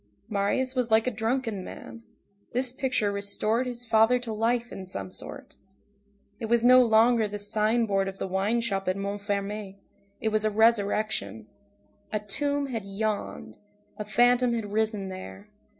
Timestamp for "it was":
6.39-6.65, 10.19-10.43